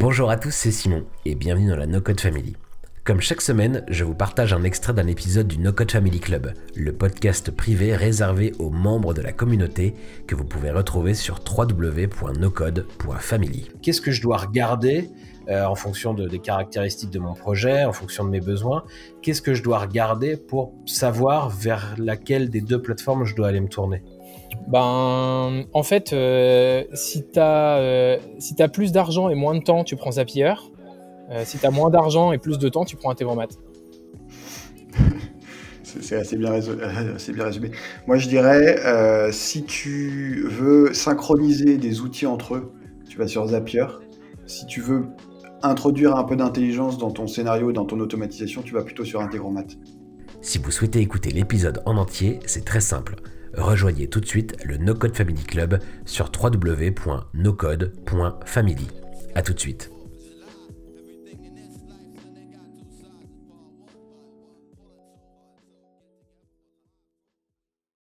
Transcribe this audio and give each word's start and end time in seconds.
Bonjour 0.00 0.30
à 0.30 0.36
tous, 0.36 0.52
c'est 0.52 0.70
Simon 0.70 1.02
et 1.24 1.34
bienvenue 1.34 1.70
dans 1.70 1.76
la 1.76 1.88
No 1.88 2.00
Code 2.00 2.20
Family. 2.20 2.54
Comme 3.02 3.20
chaque 3.20 3.40
semaine, 3.40 3.84
je 3.88 4.04
vous 4.04 4.14
partage 4.14 4.52
un 4.52 4.62
extrait 4.62 4.92
d'un 4.92 5.08
épisode 5.08 5.48
du 5.48 5.58
No 5.58 5.72
Code 5.72 5.90
Family 5.90 6.20
Club, 6.20 6.52
le 6.76 6.92
podcast 6.92 7.50
privé 7.50 7.96
réservé 7.96 8.52
aux 8.60 8.70
membres 8.70 9.12
de 9.12 9.20
la 9.20 9.32
communauté 9.32 9.96
que 10.28 10.36
vous 10.36 10.44
pouvez 10.44 10.70
retrouver 10.70 11.14
sur 11.14 11.40
www.nocode.family. 11.44 13.72
Qu'est-ce 13.82 14.00
que 14.00 14.12
je 14.12 14.22
dois 14.22 14.36
regarder 14.36 15.10
euh, 15.48 15.64
en 15.64 15.74
fonction 15.74 16.14
des 16.14 16.38
caractéristiques 16.38 17.10
de 17.10 17.18
mon 17.18 17.34
projet, 17.34 17.84
en 17.84 17.92
fonction 17.92 18.24
de 18.24 18.30
mes 18.30 18.40
besoins? 18.40 18.84
Qu'est-ce 19.20 19.42
que 19.42 19.54
je 19.54 19.64
dois 19.64 19.80
regarder 19.80 20.36
pour 20.36 20.74
savoir 20.86 21.50
vers 21.50 21.96
laquelle 21.98 22.50
des 22.50 22.60
deux 22.60 22.80
plateformes 22.80 23.24
je 23.24 23.34
dois 23.34 23.48
aller 23.48 23.60
me 23.60 23.68
tourner? 23.68 24.04
Ben, 24.68 25.64
en 25.72 25.82
fait, 25.82 26.12
euh, 26.12 26.84
si 26.92 27.24
tu 27.26 27.38
as, 27.38 27.78
euh, 27.78 28.18
si 28.38 28.60
as 28.62 28.68
plus 28.68 28.92
d'argent 28.92 29.30
et 29.30 29.34
moins 29.34 29.54
de 29.54 29.62
temps, 29.62 29.82
tu 29.82 29.96
prends 29.96 30.12
Zapier. 30.12 30.52
Euh, 31.30 31.42
si 31.44 31.58
tu 31.58 31.64
as 31.64 31.70
moins 31.70 31.88
d'argent 31.88 32.32
et 32.32 32.38
plus 32.38 32.58
de 32.58 32.68
temps, 32.68 32.84
tu 32.84 32.96
prends 32.96 33.10
Integromat. 33.10 33.46
C'est 35.82 36.16
assez 36.16 36.36
bien, 36.36 36.52
assez 36.52 37.32
bien 37.32 37.44
résumé. 37.44 37.70
Moi, 38.06 38.18
je 38.18 38.28
dirais, 38.28 38.76
si 39.32 39.64
tu 39.64 40.46
veux 40.46 40.92
synchroniser 40.92 41.78
des 41.78 42.00
outils 42.00 42.26
entre 42.26 42.56
eux, 42.56 42.72
tu 43.08 43.16
vas 43.16 43.26
sur 43.26 43.46
Zapier. 43.46 43.86
Si 44.46 44.66
tu 44.66 44.82
veux 44.82 45.06
introduire 45.62 46.14
un 46.16 46.24
peu 46.24 46.36
d'intelligence 46.36 46.98
dans 46.98 47.10
ton 47.10 47.26
scénario, 47.26 47.72
dans 47.72 47.86
ton 47.86 48.00
automatisation, 48.00 48.60
tu 48.60 48.74
vas 48.74 48.82
plutôt 48.82 49.06
sur 49.06 49.22
Integromat. 49.22 49.64
Si 50.42 50.58
vous 50.58 50.70
souhaitez 50.70 51.00
écouter 51.00 51.30
l'épisode 51.30 51.82
en 51.86 51.96
entier, 51.96 52.38
c'est 52.44 52.66
très 52.66 52.80
simple 52.80 53.16
rejoignez 53.64 54.08
tout 54.08 54.20
de 54.20 54.26
suite 54.26 54.56
le 54.64 54.76
No 54.76 54.94
Code 54.94 55.16
Family 55.16 55.44
Club 55.44 55.80
sur 56.04 56.30
www.nocode.family. 56.32 58.86
A 59.34 59.42
tout 59.42 59.52
de 59.52 59.60
suite. 59.60 59.90